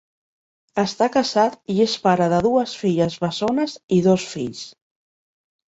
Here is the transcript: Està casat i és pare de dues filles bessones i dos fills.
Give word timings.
Està 0.83 1.07
casat 1.15 1.57
i 1.73 1.75
és 1.85 1.93
pare 2.07 2.31
de 2.35 2.41
dues 2.47 2.75
filles 2.85 3.21
bessones 3.27 3.79
i 3.99 4.03
dos 4.11 4.29
fills. 4.35 4.67